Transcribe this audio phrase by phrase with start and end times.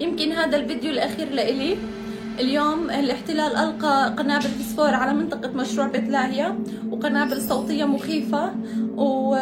[0.00, 1.76] يمكن هذا الفيديو الأخير لإلي
[2.40, 6.58] اليوم الاحتلال ألقى قنابل فسفور على منطقة مشروع بيت لاهيا
[6.90, 8.52] وقنابل صوتية مخيفة
[8.96, 9.34] و...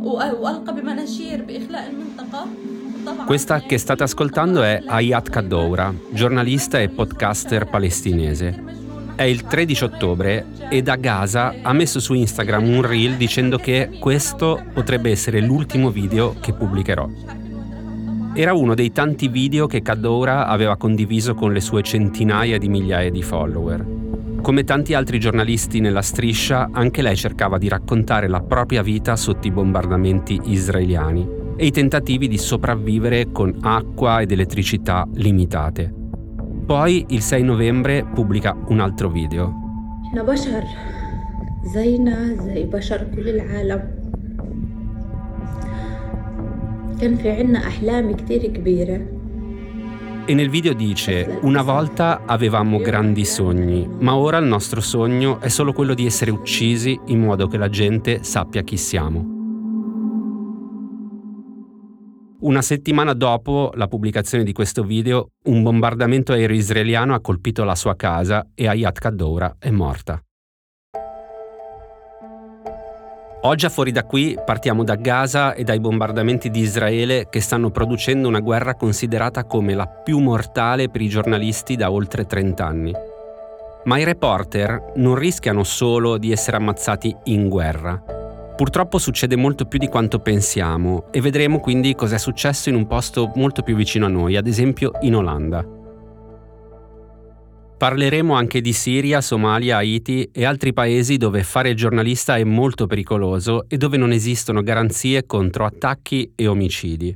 [0.00, 0.10] و...
[0.40, 2.46] وألقى بمناشير بإخلاء المنطقة
[3.26, 8.62] Questa che state ascoltando è Ayat Kaddoura, giornalista e podcaster palestinese.
[9.16, 13.96] È il 13 ottobre e da Gaza ha messo su Instagram un reel dicendo che
[13.98, 17.08] questo potrebbe essere l'ultimo video che pubblicherò.
[18.39, 23.09] Era uno dei tanti video che Kaddoura aveva condiviso con le sue centinaia di migliaia
[23.09, 23.83] di follower.
[24.43, 29.47] Come tanti altri giornalisti nella striscia, anche lei cercava di raccontare la propria vita sotto
[29.47, 35.91] i bombardamenti israeliani e i tentativi di sopravvivere con acqua ed elettricità limitate.
[36.63, 39.51] Poi, il 6 novembre, pubblica un altro video.
[50.25, 55.47] E nel video dice, una volta avevamo grandi sogni, ma ora il nostro sogno è
[55.47, 59.35] solo quello di essere uccisi in modo che la gente sappia chi siamo.
[62.39, 67.75] Una settimana dopo la pubblicazione di questo video, un bombardamento aereo israeliano ha colpito la
[67.75, 70.21] sua casa e Ayat Kaddoura è morta.
[73.41, 77.69] Oggi a fuori da qui partiamo da Gaza e dai bombardamenti di Israele che stanno
[77.69, 82.91] producendo una guerra considerata come la più mortale per i giornalisti da oltre 30 anni.
[83.85, 88.03] Ma i reporter non rischiano solo di essere ammazzati in guerra.
[88.55, 92.87] Purtroppo succede molto più di quanto pensiamo e vedremo quindi cosa è successo in un
[92.87, 95.76] posto molto più vicino a noi, ad esempio in Olanda.
[97.77, 103.65] Parleremo anche di Siria, Somalia, Haiti e altri paesi dove fare giornalista è molto pericoloso
[103.67, 107.15] e dove non esistono garanzie contro attacchi e omicidi.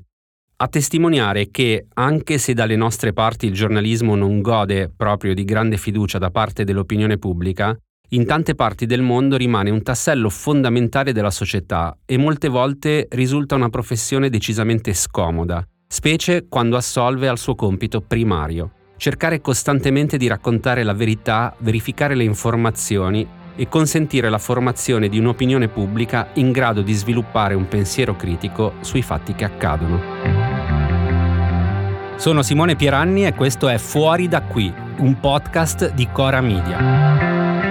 [0.57, 5.77] A testimoniare che, anche se dalle nostre parti il giornalismo non gode proprio di grande
[5.77, 7.75] fiducia da parte dell'opinione pubblica,
[8.09, 13.55] in tante parti del mondo rimane un tassello fondamentale della società e molte volte risulta
[13.55, 20.83] una professione decisamente scomoda, specie quando assolve al suo compito primario cercare costantemente di raccontare
[20.83, 26.93] la verità, verificare le informazioni e consentire la formazione di un'opinione pubblica in grado di
[26.93, 29.99] sviluppare un pensiero critico sui fatti che accadono.
[32.15, 37.70] Sono Simone Pieranni e questo è Fuori da qui, un podcast di Cora Media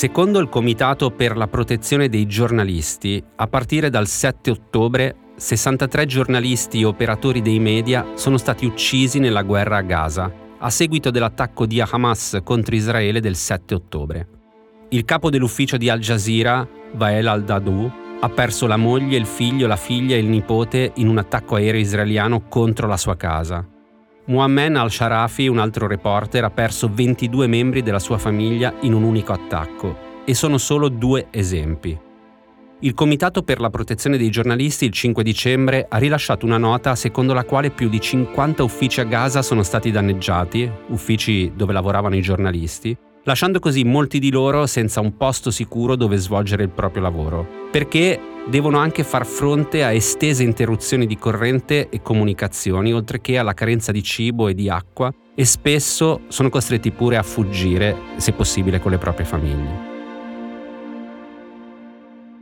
[0.00, 6.80] Secondo il Comitato per la protezione dei giornalisti, a partire dal 7 ottobre 63 giornalisti
[6.80, 11.82] e operatori dei media sono stati uccisi nella guerra a Gaza, a seguito dell'attacco di
[11.82, 14.28] Hamas contro Israele del 7 ottobre.
[14.88, 19.76] Il capo dell'ufficio di Al Jazeera, Wael al-Dadu, ha perso la moglie, il figlio, la
[19.76, 23.69] figlia e il nipote in un attacco aereo israeliano contro la sua casa.
[24.30, 29.32] Muammen al-Sharafi, un altro reporter, ha perso 22 membri della sua famiglia in un unico
[29.32, 31.98] attacco e sono solo due esempi.
[32.82, 37.34] Il Comitato per la protezione dei giornalisti il 5 dicembre ha rilasciato una nota secondo
[37.34, 42.22] la quale più di 50 uffici a Gaza sono stati danneggiati, uffici dove lavoravano i
[42.22, 47.44] giornalisti, lasciando così molti di loro senza un posto sicuro dove svolgere il proprio lavoro,
[47.72, 48.20] perché
[48.50, 53.92] devono anche far fronte a estese interruzioni di corrente e comunicazioni, oltre che alla carenza
[53.92, 58.90] di cibo e di acqua, e spesso sono costretti pure a fuggire, se possibile, con
[58.90, 59.88] le proprie famiglie.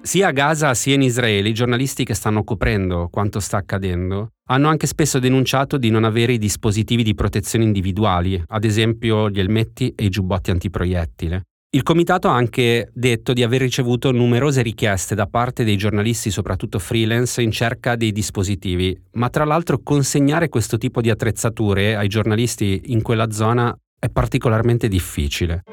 [0.01, 4.69] Sia a Gaza sia in Israele i giornalisti che stanno coprendo quanto sta accadendo hanno
[4.69, 9.93] anche spesso denunciato di non avere i dispositivi di protezione individuali, ad esempio gli elmetti
[9.95, 11.43] e i giubbotti antiproiettile.
[11.71, 16.79] Il comitato ha anche detto di aver ricevuto numerose richieste da parte dei giornalisti, soprattutto
[16.79, 22.85] freelance, in cerca dei dispositivi, ma tra l'altro consegnare questo tipo di attrezzature ai giornalisti
[22.87, 25.65] in quella zona è particolarmente difficile.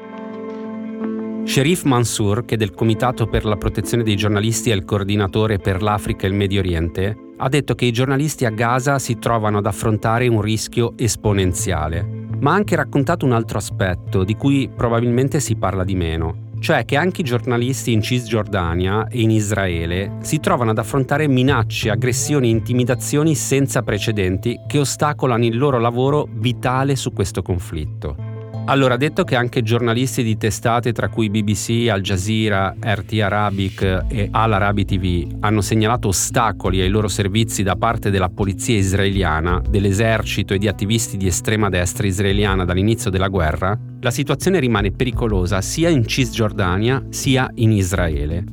[1.44, 6.26] Sherif Mansour, che del Comitato per la protezione dei giornalisti è il coordinatore per l'Africa
[6.26, 10.28] e il Medio Oriente, ha detto che i giornalisti a Gaza si trovano ad affrontare
[10.28, 15.84] un rischio esponenziale ma ha anche raccontato un altro aspetto di cui probabilmente si parla
[15.84, 20.78] di meno, cioè che anche i giornalisti in Cisgiordania e in Israele si trovano ad
[20.78, 27.42] affrontare minacce, aggressioni e intimidazioni senza precedenti che ostacolano il loro lavoro vitale su questo
[27.42, 28.35] conflitto.
[28.68, 34.28] Allora, detto che anche giornalisti di testate tra cui BBC, Al Jazeera, RT Arabic e
[34.28, 40.52] Al Arabi TV hanno segnalato ostacoli ai loro servizi da parte della polizia israeliana, dell'esercito
[40.52, 45.88] e di attivisti di estrema destra israeliana dall'inizio della guerra, la situazione rimane pericolosa sia
[45.88, 48.44] in Cisgiordania sia in Israele.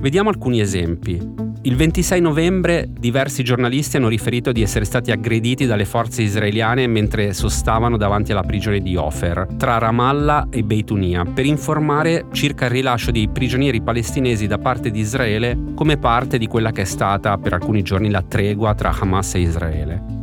[0.00, 1.51] Vediamo alcuni esempi.
[1.64, 7.32] Il 26 novembre diversi giornalisti hanno riferito di essere stati aggrediti dalle forze israeliane mentre
[7.32, 13.12] sostavano davanti alla prigione di Ofer, tra Ramallah e Beitunia, per informare circa il rilascio
[13.12, 17.52] dei prigionieri palestinesi da parte di Israele come parte di quella che è stata per
[17.52, 20.21] alcuni giorni la tregua tra Hamas e Israele.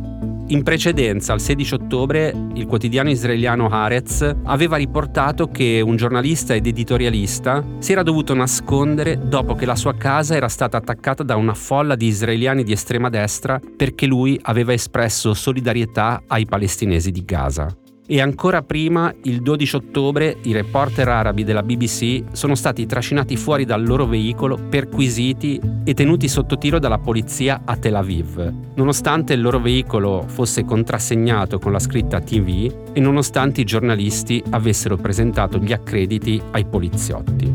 [0.50, 6.66] In precedenza, il 16 ottobre, il quotidiano israeliano Haaretz aveva riportato che un giornalista ed
[6.66, 11.54] editorialista si era dovuto nascondere dopo che la sua casa era stata attaccata da una
[11.54, 17.72] folla di israeliani di estrema destra perché lui aveva espresso solidarietà ai palestinesi di Gaza
[18.12, 23.64] e ancora prima, il 12 ottobre, i reporter arabi della BBC sono stati trascinati fuori
[23.64, 29.40] dal loro veicolo, perquisiti e tenuti sotto tiro dalla polizia a Tel Aviv, nonostante il
[29.40, 35.72] loro veicolo fosse contrassegnato con la scritta TV e nonostante i giornalisti avessero presentato gli
[35.72, 37.54] accrediti ai poliziotti.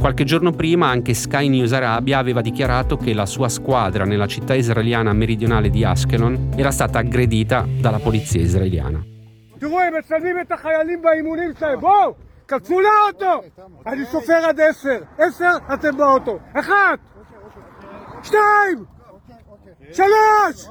[0.00, 4.54] Qualche giorno prima anche Sky News Arabia aveva dichiarato che la sua squadra nella città
[4.54, 9.13] israeliana meridionale di Ashkelon era stata aggredita dalla polizia israeliana.
[9.63, 12.13] תראו, הם מצלמים את החיילים באימונים שלהם, בואו!
[12.47, 13.41] כתבו לאוטו!
[13.87, 14.99] אני סופר עד עשר.
[15.17, 16.39] עשר, אתם באוטו.
[16.53, 16.99] אחת!
[18.23, 18.85] שתיים!
[19.91, 20.69] שלוש!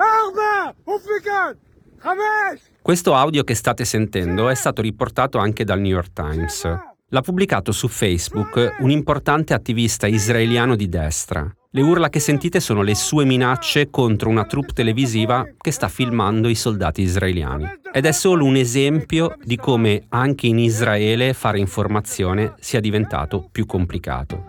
[0.00, 0.70] ארבע!
[0.84, 1.52] עוף מכאן!
[2.00, 2.70] חמש!
[2.82, 6.89] Questo audio che state sentendo è stato riportato anche dal New York Times.
[7.13, 11.45] L'ha pubblicato su Facebook un importante attivista israeliano di destra.
[11.71, 16.47] Le urla che sentite sono le sue minacce contro una troupe televisiva che sta filmando
[16.47, 17.65] i soldati israeliani.
[17.91, 23.65] Ed è solo un esempio di come anche in Israele fare informazione sia diventato più
[23.65, 24.45] complicato.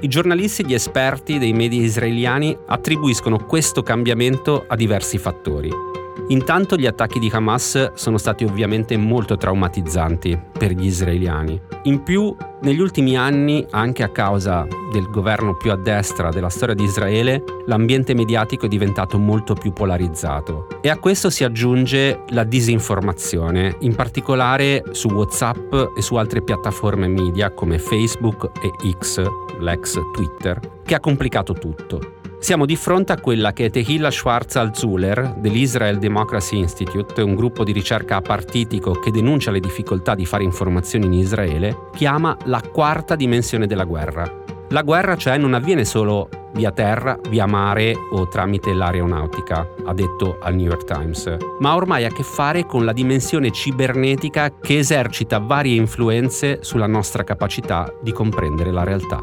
[0.00, 5.97] I giornalisti e gli esperti dei media israeliani attribuiscono questo cambiamento a diversi fattori.
[6.30, 11.58] Intanto gli attacchi di Hamas sono stati ovviamente molto traumatizzanti per gli israeliani.
[11.84, 16.74] In più, negli ultimi anni, anche a causa del governo più a destra della storia
[16.74, 20.66] di Israele, l'ambiente mediatico è diventato molto più polarizzato.
[20.82, 27.08] E a questo si aggiunge la disinformazione, in particolare su WhatsApp e su altre piattaforme
[27.08, 29.22] media come Facebook e X,
[29.60, 32.16] l'ex Twitter, che ha complicato tutto.
[32.40, 38.16] Siamo di fronte a quella che Tehila Schwarz-Alzuler dell'Israel Democracy Institute, un gruppo di ricerca
[38.16, 43.84] apartitico che denuncia le difficoltà di fare informazioni in Israele, chiama la quarta dimensione della
[43.84, 44.44] guerra.
[44.68, 50.38] La guerra cioè non avviene solo via terra, via mare o tramite l'aeronautica, ha detto
[50.40, 54.78] al New York Times, ma ormai ha a che fare con la dimensione cibernetica che
[54.78, 59.22] esercita varie influenze sulla nostra capacità di comprendere la realtà.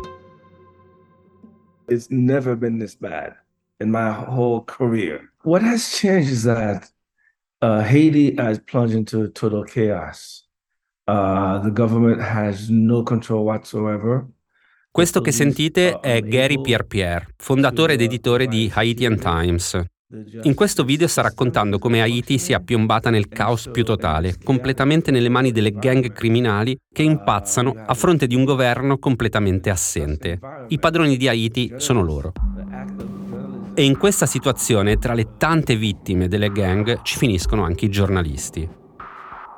[1.87, 3.35] It's never been this bad
[3.79, 5.31] in my whole career.
[5.43, 6.89] What has changed is that
[7.61, 10.43] uh, Haiti has plunged into total chaos.
[11.07, 14.27] Uh, the government has no control whatsoever.
[14.91, 19.77] Questo che sentite è Gary Pierre fondatore ed editore di Haitian Times,
[20.43, 25.29] in questo video sta raccontando come Haiti sia piombata nel caos più totale, completamente nelle
[25.29, 30.39] mani delle gang criminali che impazzano a fronte di un governo completamente assente.
[30.67, 32.33] I padroni di Haiti sono loro.
[33.74, 38.84] E in questa situazione, tra le tante vittime delle gang, ci finiscono anche i giornalisti.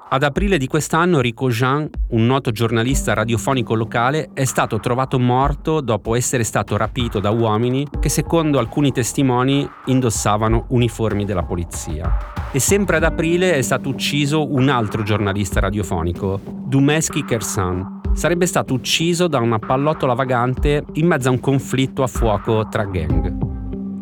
[0.10, 5.82] Ad aprile di quest'anno Rico Jean, un noto giornalista radiofonico locale, è stato trovato morto
[5.82, 12.10] dopo essere stato rapito da uomini che secondo alcuni testimoni indossavano uniformi della polizia.
[12.54, 18.00] E sempre ad aprile è stato ucciso un altro giornalista radiofonico, Dumesky Kersan.
[18.14, 22.86] Sarebbe stato ucciso da una pallottola vagante in mezzo a un conflitto a fuoco tra
[22.86, 23.47] gang.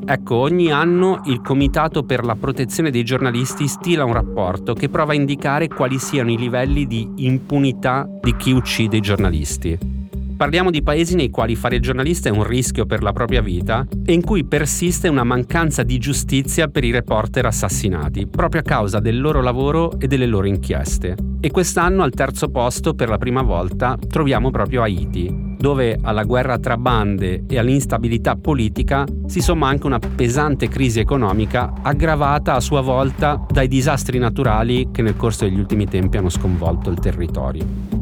[0.07, 5.13] Ecco, ogni anno il Comitato per la protezione dei giornalisti stila un rapporto che prova
[5.13, 9.94] a indicare quali siano i livelli di impunità di chi uccide i giornalisti.
[10.35, 14.11] Parliamo di paesi nei quali fare giornalista è un rischio per la propria vita e
[14.11, 19.21] in cui persiste una mancanza di giustizia per i reporter assassinati, proprio a causa del
[19.21, 21.15] loro lavoro e delle loro inchieste.
[21.39, 26.59] E quest'anno al terzo posto, per la prima volta, troviamo proprio Haiti, dove alla guerra
[26.59, 32.81] tra bande e all'instabilità politica si somma anche una pesante crisi economica aggravata a sua
[32.81, 37.94] volta dai disastri naturali che nel corso degli ultimi tempi hanno sconvolto il territorio.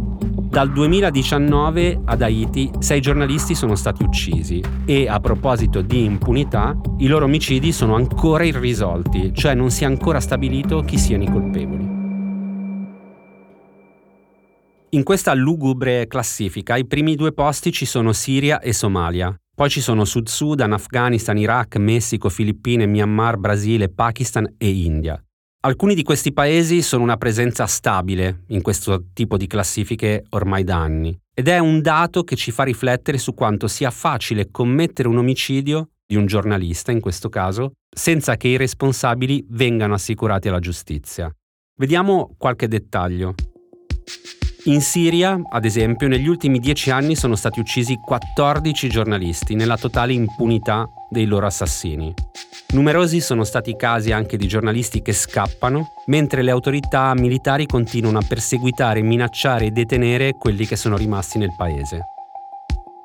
[0.54, 7.08] Dal 2019 ad Haiti sei giornalisti sono stati uccisi e a proposito di impunità, i
[7.08, 11.88] loro omicidi sono ancora irrisolti, cioè non si è ancora stabilito chi siano i colpevoli.
[14.90, 19.36] In questa lugubre classifica i primi due posti ci sono Siria e Somalia.
[19.56, 25.20] Poi ci sono Sud Sudan, Afghanistan, Iraq, Messico, Filippine, Myanmar, Brasile, Pakistan e India.
[25.66, 30.76] Alcuni di questi paesi sono una presenza stabile in questo tipo di classifiche ormai da
[30.76, 35.20] anni ed è un dato che ci fa riflettere su quanto sia facile commettere un
[35.20, 41.34] omicidio di un giornalista in questo caso senza che i responsabili vengano assicurati alla giustizia.
[41.80, 43.34] Vediamo qualche dettaglio.
[44.66, 50.14] In Siria, ad esempio, negli ultimi dieci anni sono stati uccisi 14 giornalisti nella totale
[50.14, 52.14] impunità dei loro assassini.
[52.70, 58.20] Numerosi sono stati i casi anche di giornalisti che scappano, mentre le autorità militari continuano
[58.20, 62.13] a perseguitare, minacciare e detenere quelli che sono rimasti nel paese.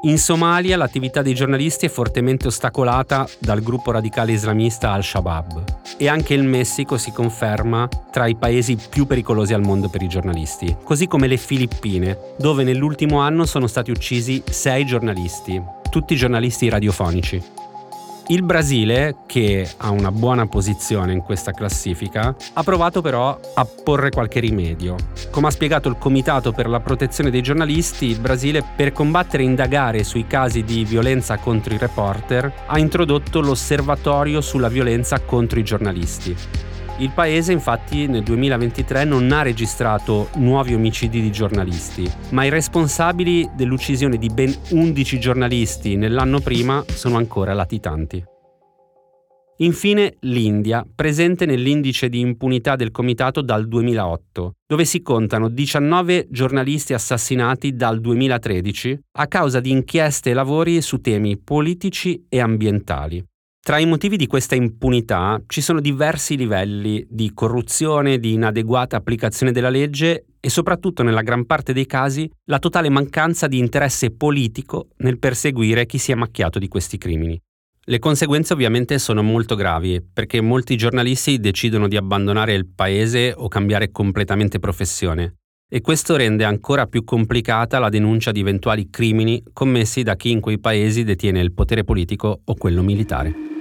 [0.02, 5.64] In Somalia l'attività dei giornalisti è fortemente ostacolata dal gruppo radicale islamista Al-Shabaab
[5.96, 10.08] e anche il Messico si conferma tra i paesi più pericolosi al mondo per i
[10.08, 16.68] giornalisti, così come le Filippine, dove nell'ultimo anno sono stati uccisi sei giornalisti, tutti giornalisti
[16.68, 17.42] radiofonici.
[18.30, 24.10] Il Brasile, che ha una buona posizione in questa classifica, ha provato però a porre
[24.10, 24.96] qualche rimedio.
[25.30, 29.46] Come ha spiegato il Comitato per la protezione dei giornalisti, il Brasile, per combattere e
[29.46, 35.64] indagare sui casi di violenza contro i reporter, ha introdotto l'osservatorio sulla violenza contro i
[35.64, 36.36] giornalisti.
[37.00, 43.48] Il paese infatti nel 2023 non ha registrato nuovi omicidi di giornalisti, ma i responsabili
[43.54, 48.24] dell'uccisione di ben 11 giornalisti nell'anno prima sono ancora latitanti.
[49.58, 56.94] Infine l'India, presente nell'indice di impunità del Comitato dal 2008, dove si contano 19 giornalisti
[56.94, 63.24] assassinati dal 2013 a causa di inchieste e lavori su temi politici e ambientali.
[63.68, 69.52] Tra i motivi di questa impunità ci sono diversi livelli di corruzione, di inadeguata applicazione
[69.52, 74.88] della legge e soprattutto nella gran parte dei casi la totale mancanza di interesse politico
[75.00, 77.38] nel perseguire chi si è macchiato di questi crimini.
[77.84, 83.48] Le conseguenze ovviamente sono molto gravi perché molti giornalisti decidono di abbandonare il paese o
[83.48, 85.34] cambiare completamente professione
[85.68, 90.40] e questo rende ancora più complicata la denuncia di eventuali crimini commessi da chi in
[90.40, 93.56] quei paesi detiene il potere politico o quello militare.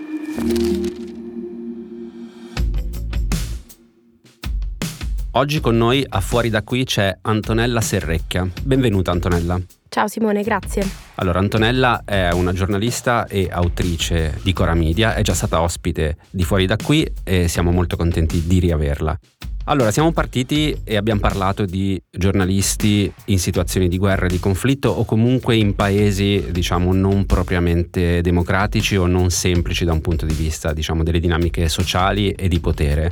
[5.32, 8.48] Oggi con noi a Fuori da qui c'è Antonella Serrecchia.
[8.64, 9.60] Benvenuta Antonella.
[9.88, 10.84] Ciao Simone, grazie.
[11.16, 16.44] Allora, Antonella è una giornalista e autrice di Cora Media, è già stata ospite di
[16.44, 19.20] Fuori da qui e siamo molto contenti di riaverla.
[19.70, 24.88] Allora, siamo partiti e abbiamo parlato di giornalisti in situazioni di guerra e di conflitto
[24.88, 30.34] o comunque in paesi, diciamo, non propriamente democratici o non semplici da un punto di
[30.34, 33.10] vista, diciamo, delle dinamiche sociali e di potere.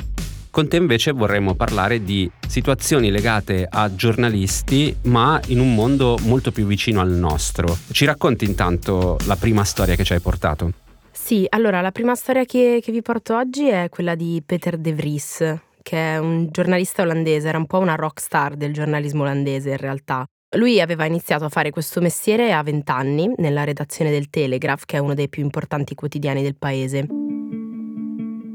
[0.50, 6.53] Con te invece vorremmo parlare di situazioni legate a giornalisti, ma in un mondo molto
[6.53, 7.77] più vicino al nostro.
[7.91, 10.71] Ci racconti intanto la prima storia che ci hai portato?
[11.12, 14.93] Sì, allora la prima storia che, che vi porto oggi è quella di Peter De
[14.93, 15.43] Vries,
[15.86, 19.77] che è un giornalista olandese, era un po' una rock star del giornalismo olandese in
[19.77, 20.25] realtà.
[20.58, 24.98] Lui aveva iniziato a fare questo mestiere a 20 anni nella redazione del Telegraph, che
[24.98, 27.25] è uno dei più importanti quotidiani del paese.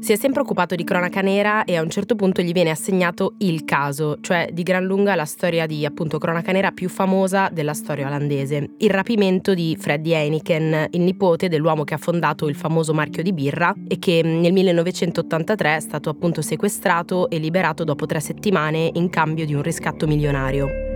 [0.01, 3.35] Si è sempre occupato di cronaca nera e a un certo punto gli viene assegnato
[3.37, 7.75] il caso, cioè di gran lunga la storia di appunto cronaca nera più famosa della
[7.75, 12.95] storia olandese, il rapimento di Freddy Heineken, il nipote dell'uomo che ha fondato il famoso
[12.95, 18.21] marchio di birra e che nel 1983 è stato appunto sequestrato e liberato dopo tre
[18.21, 20.90] settimane in cambio di un riscatto milionario.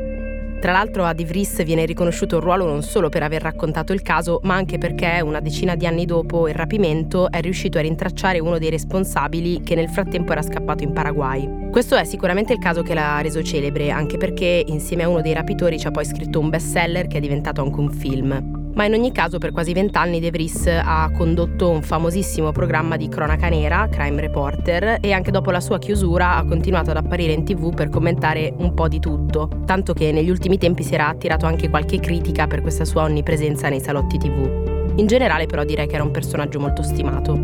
[0.66, 4.02] Tra l'altro a De Vries viene riconosciuto il ruolo non solo per aver raccontato il
[4.02, 8.40] caso, ma anche perché una decina di anni dopo il rapimento è riuscito a rintracciare
[8.40, 11.70] uno dei responsabili che nel frattempo era scappato in Paraguay.
[11.70, 15.34] Questo è sicuramente il caso che l'ha reso celebre, anche perché insieme a uno dei
[15.34, 18.55] rapitori ci ha poi scritto un bestseller che è diventato anche un film.
[18.76, 23.08] Ma in ogni caso per quasi vent'anni De Vries ha condotto un famosissimo programma di
[23.08, 27.46] cronaca nera, Crime Reporter, e anche dopo la sua chiusura ha continuato ad apparire in
[27.46, 31.46] tv per commentare un po' di tutto, tanto che negli ultimi tempi si era attirato
[31.46, 34.94] anche qualche critica per questa sua onnipresenza nei salotti tv.
[34.98, 37.40] In generale però direi che era un personaggio molto stimato.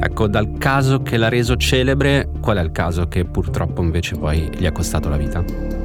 [0.00, 4.50] Ecco, dal caso che l'ha reso celebre, qual è il caso che purtroppo invece poi
[4.54, 5.83] gli ha costato la vita?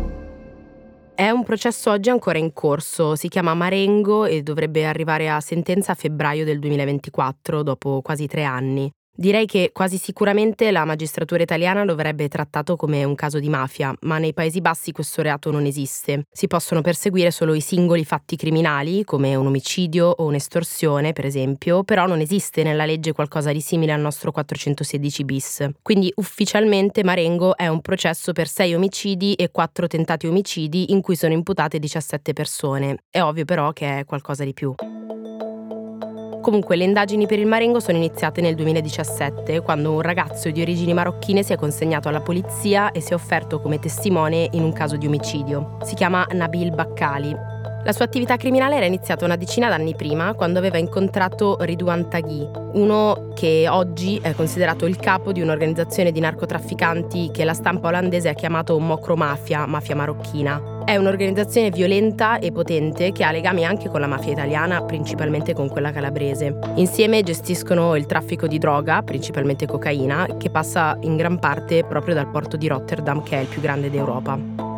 [1.19, 5.91] È un processo oggi ancora in corso, si chiama Marengo e dovrebbe arrivare a sentenza
[5.91, 8.89] a febbraio del 2024, dopo quasi tre anni.
[9.19, 13.93] Direi che quasi sicuramente la magistratura italiana lo avrebbe trattato come un caso di mafia,
[14.03, 16.27] ma nei Paesi Bassi questo reato non esiste.
[16.31, 21.83] Si possono perseguire solo i singoli fatti criminali, come un omicidio o un'estorsione, per esempio,
[21.83, 25.69] però non esiste nella legge qualcosa di simile al nostro 416 bis.
[25.81, 31.17] Quindi ufficialmente Marengo è un processo per sei omicidi e quattro tentati omicidi in cui
[31.17, 33.03] sono imputate 17 persone.
[33.09, 34.73] È ovvio però che è qualcosa di più.
[36.41, 40.93] Comunque le indagini per il Marengo sono iniziate nel 2017, quando un ragazzo di origini
[40.93, 44.95] marocchine si è consegnato alla polizia e si è offerto come testimone in un caso
[44.95, 45.77] di omicidio.
[45.83, 47.58] Si chiama Nabil Baccali.
[47.85, 52.47] La sua attività criminale era iniziata una decina d'anni prima, quando aveva incontrato Ridwan Taghi,
[52.73, 58.29] uno che oggi è considerato il capo di un'organizzazione di narcotrafficanti che la stampa olandese
[58.29, 60.83] ha chiamato Mocromafia, mafia marocchina.
[60.83, 65.69] È un'organizzazione violenta e potente che ha legami anche con la mafia italiana, principalmente con
[65.69, 66.59] quella calabrese.
[66.75, 72.29] Insieme gestiscono il traffico di droga, principalmente cocaina, che passa in gran parte proprio dal
[72.29, 74.68] porto di Rotterdam, che è il più grande d'Europa.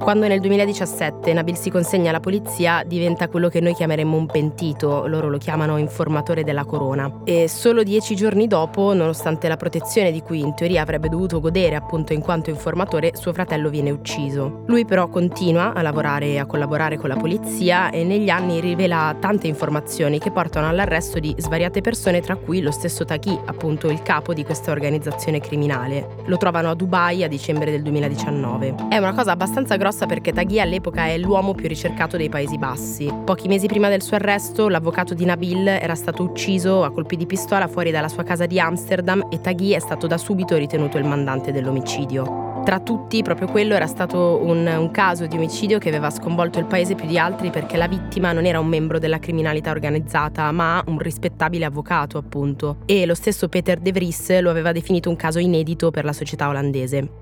[0.00, 5.06] Quando nel 2017 Nabil si consegna alla polizia diventa quello che noi chiameremmo un pentito,
[5.06, 7.20] loro lo chiamano informatore della corona.
[7.24, 11.76] E solo dieci giorni dopo, nonostante la protezione di cui in teoria avrebbe dovuto godere
[11.76, 14.64] appunto in quanto informatore, suo fratello viene ucciso.
[14.66, 19.14] Lui però continua a lavorare e a collaborare con la polizia e negli anni rivela
[19.20, 24.00] tante informazioni che portano all'arresto di svariate persone, tra cui lo stesso Taki, appunto il
[24.00, 26.16] capo di questa organizzazione criminale.
[26.24, 28.74] Lo trovano a Dubai a dicembre del 2019.
[28.88, 32.56] È una cosa abbastanza grossa grossa perché Taghi all'epoca è l'uomo più ricercato dei Paesi
[32.56, 33.12] Bassi.
[33.24, 37.26] Pochi mesi prima del suo arresto, l'avvocato di Nabil era stato ucciso a colpi di
[37.26, 41.04] pistola fuori dalla sua casa di Amsterdam e Taghi è stato da subito ritenuto il
[41.04, 42.48] mandante dell'omicidio.
[42.64, 46.66] Tra tutti, proprio quello era stato un, un, caso di omicidio che aveva sconvolto il
[46.66, 50.82] paese più di altri perché la vittima non era un membro della criminalità organizzata, ma
[50.86, 52.76] un rispettabile avvocato, appunto.
[52.84, 56.48] E lo stesso Peter De Vries lo aveva definito un caso inedito per la società
[56.48, 57.19] olandese.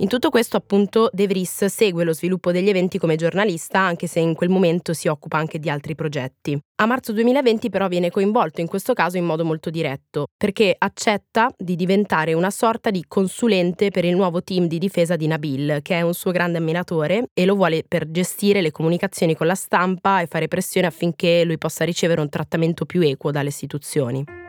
[0.00, 4.18] In tutto questo, appunto, De Vries segue lo sviluppo degli eventi come giornalista, anche se
[4.18, 6.58] in quel momento si occupa anche di altri progetti.
[6.76, 11.52] A marzo 2020 però viene coinvolto in questo caso in modo molto diretto, perché accetta
[11.54, 15.96] di diventare una sorta di consulente per il nuovo team di difesa di Nabil, che
[15.96, 20.22] è un suo grande ammiratore e lo vuole per gestire le comunicazioni con la stampa
[20.22, 24.39] e fare pressione affinché lui possa ricevere un trattamento più equo dalle istituzioni.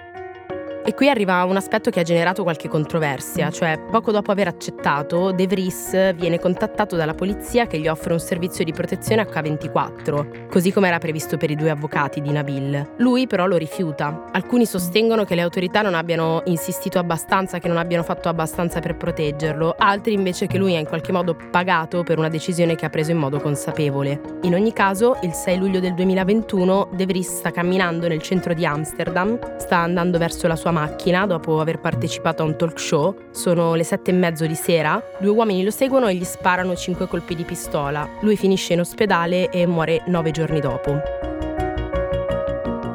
[0.84, 5.32] E qui arriva un aspetto che ha generato qualche controversia, cioè poco dopo aver accettato,
[5.32, 10.72] De Vries viene contattato dalla polizia che gli offre un servizio di protezione H24, così
[10.72, 12.94] come era previsto per i due avvocati di Nabil.
[12.98, 14.30] Lui però lo rifiuta.
[14.32, 18.98] Alcuni sostengono che le autorità non abbiano insistito abbastanza, che non abbiano fatto abbastanza per
[18.98, 22.90] proteggerlo, altri invece che lui ha in qualche modo pagato per una decisione che ha
[22.90, 24.20] preso in modo consapevole.
[24.42, 28.66] In ogni caso, il 6 luglio del 2021 De Vries sta camminando nel centro di
[28.66, 33.16] Amsterdam, sta andando verso la sua sua macchina dopo aver partecipato a un talk show.
[33.32, 35.02] Sono le sette e mezzo di sera.
[35.20, 38.08] Due uomini lo seguono e gli sparano cinque colpi di pistola.
[38.22, 41.20] Lui finisce in ospedale e muore nove giorni dopo.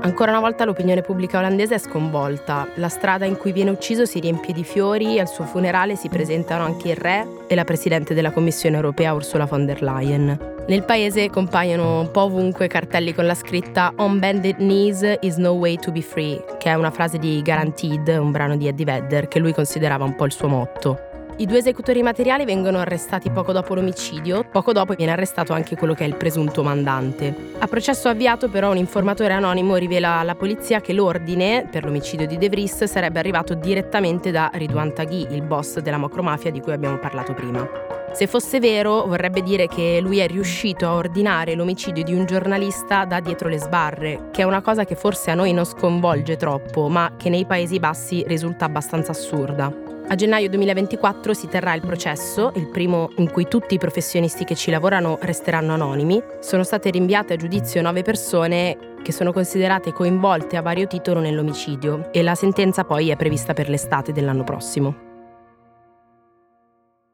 [0.01, 2.69] Ancora una volta l'opinione pubblica olandese è sconvolta.
[2.77, 6.65] La strada in cui viene ucciso si riempie di fiori al suo funerale si presentano
[6.65, 10.56] anche il re e la presidente della Commissione europea Ursula von der Leyen.
[10.69, 15.53] Nel paese compaiono un po' ovunque cartelli con la scritta On bended knees is no
[15.53, 19.29] way to be free, che è una frase di Guaranteed, un brano di Eddie Vedder,
[19.29, 20.99] che lui considerava un po' il suo motto.
[21.37, 25.95] I due esecutori materiali vengono arrestati poco dopo l'omicidio, poco dopo viene arrestato anche quello
[25.95, 27.53] che è il presunto mandante.
[27.59, 32.39] A processo avviato però un informatore anonimo rivela alla polizia che l'ordine per l'omicidio di
[32.39, 36.99] De Vries sarebbe arrivato direttamente da Ridwan Taghi, il boss della macromafia di cui abbiamo
[36.99, 37.86] parlato prima.
[38.12, 43.05] Se fosse vero, vorrebbe dire che lui è riuscito a ordinare l'omicidio di un giornalista
[43.05, 46.88] da dietro le sbarre, che è una cosa che forse a noi non sconvolge troppo,
[46.88, 49.87] ma che nei Paesi Bassi risulta abbastanza assurda.
[50.09, 54.55] A gennaio 2024 si terrà il processo, il primo in cui tutti i professionisti che
[54.55, 56.23] ci lavorano resteranno anonimi.
[56.40, 62.12] Sono state rinviate a giudizio nove persone che sono considerate coinvolte a vario titolo nell'omicidio
[62.12, 65.06] e la sentenza poi è prevista per l'estate dell'anno prossimo.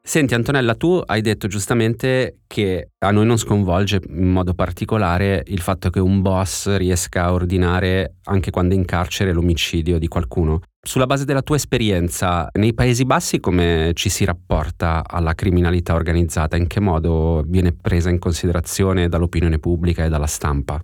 [0.05, 5.61] Senti Antonella, tu hai detto giustamente che a noi non sconvolge in modo particolare il
[5.61, 10.59] fatto che un boss riesca a ordinare, anche quando è in carcere, l'omicidio di qualcuno.
[10.85, 16.57] Sulla base della tua esperienza, nei Paesi Bassi come ci si rapporta alla criminalità organizzata?
[16.57, 20.83] In che modo viene presa in considerazione dall'opinione pubblica e dalla stampa?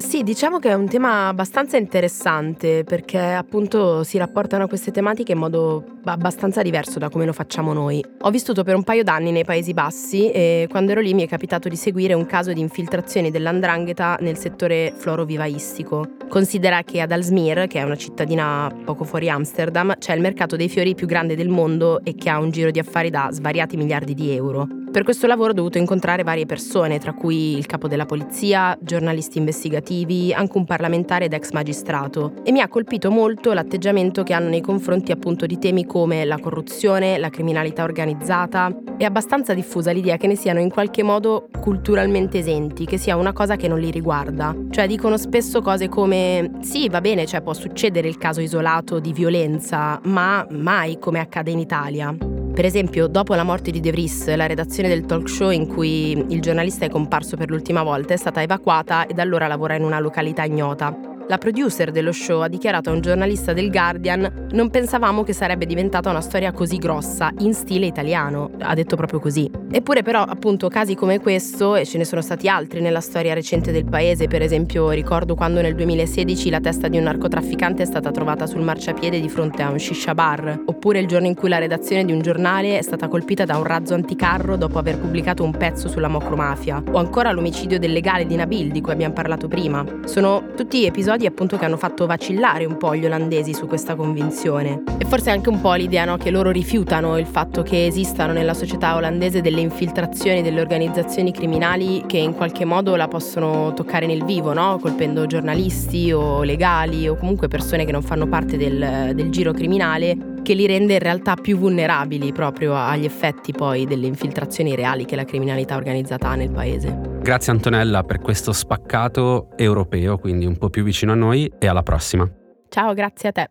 [0.00, 5.32] Sì, diciamo che è un tema abbastanza interessante perché appunto si rapportano a queste tematiche
[5.32, 8.04] in modo abbastanza diverso da come lo facciamo noi.
[8.22, 11.28] Ho vissuto per un paio d'anni nei Paesi Bassi e quando ero lì mi è
[11.28, 16.16] capitato di seguire un caso di infiltrazioni dell'andrangheta nel settore florovivaistico.
[16.28, 20.68] Considera che ad Alsmir, che è una cittadina poco fuori Amsterdam, c'è il mercato dei
[20.68, 24.14] fiori più grande del mondo e che ha un giro di affari da svariati miliardi
[24.14, 24.66] di euro.
[24.90, 29.38] Per questo lavoro ho dovuto incontrare varie persone, tra cui il capo della polizia, giornalisti
[29.38, 32.32] investigativi, anche un parlamentare ed ex magistrato.
[32.42, 36.38] E mi ha colpito molto l'atteggiamento che hanno nei confronti appunto di temi come la
[36.38, 38.72] corruzione, la criminalità organizzata.
[38.96, 43.32] È abbastanza diffusa l'idea che ne siano in qualche modo culturalmente esenti, che sia una
[43.32, 44.54] cosa che non li riguarda.
[44.70, 49.12] Cioè dicono spesso cose come sì, va bene, cioè può succedere il caso isolato di
[49.12, 52.14] violenza, ma mai come accade in Italia.
[52.54, 56.12] Per esempio, dopo la morte di De Vries, la redazione del talk show in cui
[56.28, 59.82] il giornalista è comparso per l'ultima volta è stata evacuata e da allora lavora in
[59.82, 61.09] una località ignota.
[61.30, 65.64] La producer dello show ha dichiarato a un giornalista del Guardian non pensavamo che sarebbe
[65.64, 68.50] diventata una storia così grossa, in stile italiano.
[68.58, 69.48] Ha detto proprio così.
[69.70, 73.70] Eppure però appunto casi come questo, e ce ne sono stati altri nella storia recente
[73.70, 78.10] del paese, per esempio ricordo quando nel 2016 la testa di un narcotrafficante è stata
[78.10, 81.58] trovata sul marciapiede di fronte a un shisha bar, oppure il giorno in cui la
[81.58, 85.56] redazione di un giornale è stata colpita da un razzo anticarro dopo aver pubblicato un
[85.56, 89.84] pezzo sulla mocromafia, o ancora l'omicidio del legale di Nabil di cui abbiamo parlato prima.
[90.06, 93.94] Sono tutti episodi episodi appunto che hanno fatto vacillare un po' gli olandesi su questa
[93.94, 94.82] convinzione.
[94.98, 98.54] E forse anche un po' l'idea no, che loro rifiutano il fatto che esistano nella
[98.54, 104.24] società olandese delle infiltrazioni delle organizzazioni criminali che in qualche modo la possono toccare nel
[104.24, 104.78] vivo, no?
[104.80, 110.29] colpendo giornalisti o legali o comunque persone che non fanno parte del, del giro criminale
[110.50, 115.14] che li rende in realtà più vulnerabili proprio agli effetti poi delle infiltrazioni reali che
[115.14, 117.18] la criminalità organizzata ha nel paese.
[117.20, 121.84] Grazie Antonella per questo spaccato europeo, quindi un po' più vicino a noi e alla
[121.84, 122.28] prossima.
[122.68, 123.48] Ciao, grazie a te.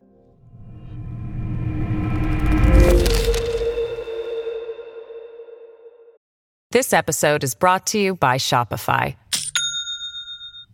[6.67, 9.15] This episode is brought to you by Shopify.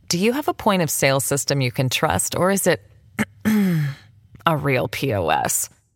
[0.07, 2.81] Do you have a point of sale system you can trust or is it
[4.47, 5.69] a real POS?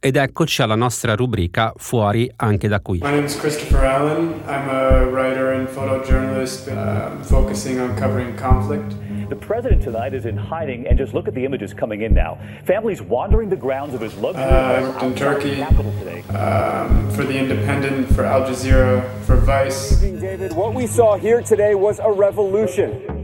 [0.00, 3.00] Ed eccoci alla nostra rubrica Fuori anche da qui.
[3.02, 4.40] My name is Christopher Allen.
[4.46, 8.94] I'm a writer and photojournalist uh, focusing on covering conflict.
[9.28, 12.38] The president tonight is in hiding, and just look at the images coming in now.
[12.64, 16.22] Families wandering the grounds of his luxury uh, home in Turkey today.
[16.32, 20.00] Um, for The Independent, for Al Jazeera, for Vice.
[20.00, 23.17] David, what we saw here today was a revolution.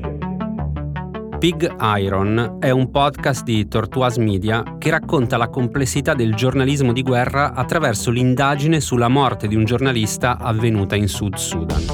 [1.45, 7.03] Big Iron è un podcast di Tortoise Media che racconta la complessità del giornalismo di
[7.03, 11.85] guerra attraverso l'indagine sulla morte di un giornalista avvenuta in Sud Sudan.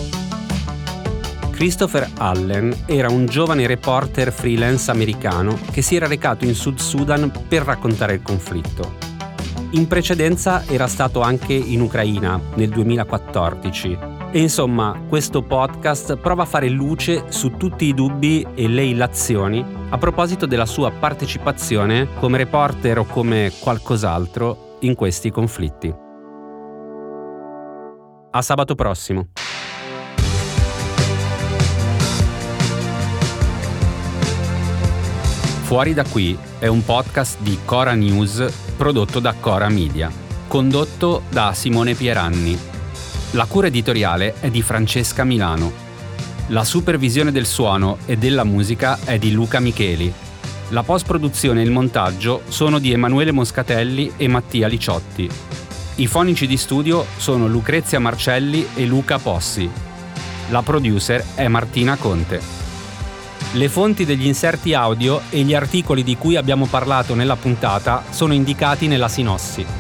[1.51, 7.33] Christopher Allen era un giovane reporter freelance americano che si era recato in Sud Sudan
[7.49, 8.99] per raccontare il conflitto.
[9.71, 16.47] In precedenza era stato anche in Ucraina nel 2014 e insomma, questo podcast prova a
[16.47, 22.39] fare luce su tutti i dubbi e le illazioni a proposito della sua partecipazione come
[22.39, 25.93] reporter o come qualcos'altro in questi conflitti.
[28.31, 29.31] A sabato prossimo.
[35.63, 40.11] Fuori da qui è un podcast di Cora News prodotto da Cora Media,
[40.47, 42.70] condotto da Simone Pieranni
[43.33, 45.89] la cura editoriale è di Francesca Milano.
[46.49, 50.13] La supervisione del suono e della musica è di Luca Micheli.
[50.71, 55.31] La post-produzione e il montaggio sono di Emanuele Moscatelli e Mattia Liciotti.
[55.97, 59.71] I fonici di studio sono Lucrezia Marcelli e Luca Possi.
[60.49, 62.41] La producer è Martina Conte.
[63.53, 68.33] Le fonti degli inserti audio e gli articoli di cui abbiamo parlato nella puntata sono
[68.33, 69.80] indicati nella sinossi.